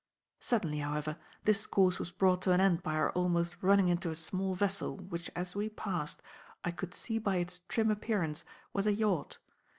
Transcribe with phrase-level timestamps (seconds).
[0.39, 4.15] Suddenly, however, this course was brought to an end by our almost running into a
[4.15, 6.23] small vessel which as we passed
[6.65, 8.43] I could see by its trim appearance
[8.73, 9.37] was a yacht.